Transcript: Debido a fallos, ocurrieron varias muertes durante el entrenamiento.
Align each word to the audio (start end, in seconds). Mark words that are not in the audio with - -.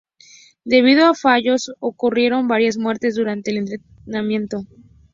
Debido 0.65 1.05
a 1.07 1.13
fallos, 1.13 1.73
ocurrieron 1.79 2.47
varias 2.47 2.75
muertes 2.79 3.13
durante 3.13 3.51
el 3.51 3.57
entrenamiento. 3.57 4.65